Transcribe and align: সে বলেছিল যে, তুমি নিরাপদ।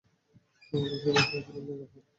সে 0.61 0.75
বলেছিল 0.77 1.15
যে, 1.23 1.39
তুমি 1.47 1.59
নিরাপদ। 1.67 2.03